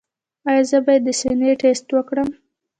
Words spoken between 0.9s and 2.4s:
د سینې ټسټ وکړم؟